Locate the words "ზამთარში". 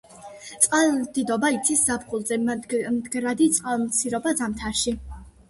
4.43-4.97